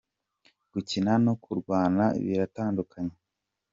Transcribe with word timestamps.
gukina 0.73 1.11
no 1.25 1.33
kurwana 1.43 2.03
biratandukanye. 2.25 3.15